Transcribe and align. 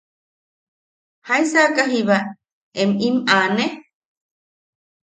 ¿Jaisaka 1.27 1.83
jiiba 1.91 2.17
em 2.81 2.89
inen 3.07 3.25
aane? 3.35 3.65